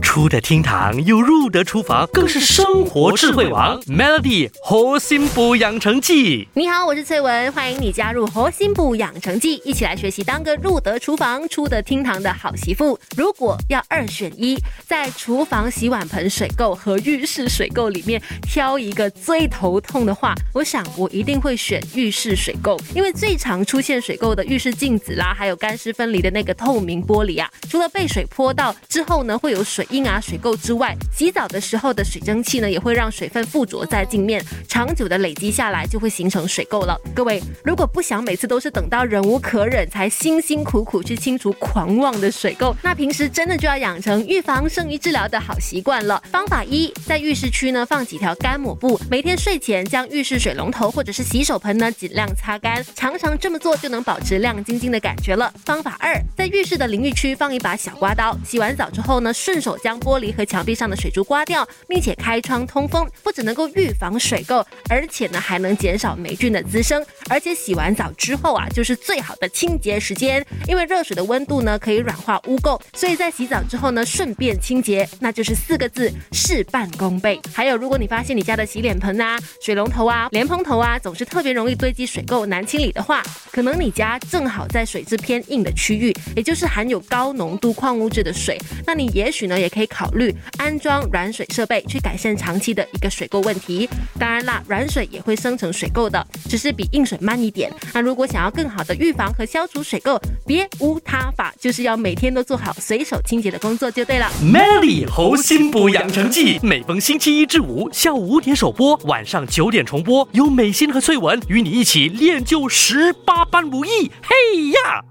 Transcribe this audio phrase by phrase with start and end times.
[0.00, 3.80] 出得厅堂又入得厨房，更是生活智慧王。
[3.82, 12.98] Melody 活心补养成记，你好，我是翠文，欢迎你加入活心补养成记，一起来学习当个入得厨房、出得厅堂的好媳妇。
[13.16, 36.98] 如果要二选一，在厨房洗碗盆水垢和浴室水垢里面挑一个最头痛的话，我想我一定会选浴室水垢，因为最常出现水垢的浴室镜子啦，还有干湿分离的那个透明玻璃啊，除了被水泼到之后呢，会有水婴儿，水垢之外，洗澡的时候的水蒸气呢，也会让水分附着在镜面，长久的累积下来，就会形成水垢了。
[37.14, 46.22] 各位，如果不想每次都是等到忍无可忍才辛辛苦苦去清除狂妄的水垢，那平时真的就要养成预防胜于治疗的好习惯了。
[46.30, 55.52] 方法一，在浴室区呢放几条干抹布，每天睡前将浴室水龙头或者是洗手盆呢尽量擦干，常常这么做就能保持亮晶晶的感觉了。
[55.64, 67.04] 方法二，在浴室的淋浴区放一把小刮刀，洗完澡之后呢，顺手将玻璃和墙壁上的水珠刮掉，并且开窗通风，不只能够预防水垢，而且呢还能减少霉菌的滋生。
[67.28, 77.40] 而且洗完澡之后啊，就是最好的清洁时间，因为热水的温度呢可以软化污垢，所以在洗澡之后呢顺便清洁，那就是四个字事半功倍。
[77.52, 89.90] 还有，如果你发现你家的洗脸盆啊、水龙头啊、莲蓬头啊总是特别容易堆积水垢难清理的话，可能你家正好在水质偏硬的区域，也就是含有高浓度矿物质的水，那你也许呢也可以。
[89.90, 93.88] 考虑安装软水设备，去改善长期的一个水垢问题。
[94.18, 97.70] 当然啦，软水也会生成水垢的，只是比硬水慢一点。
[97.92, 104.30] 那如果想要更好的预防和消除水垢，别无他法，就是要每天都做好随手清洁的工作就对了。
[104.40, 114.12] Melly 猴心补养成记，每逢星期一至五下午五点首播，晚上九点重播，由美心和翠文与你一起练就十八般武艺。
[114.22, 115.09] 嘿呀！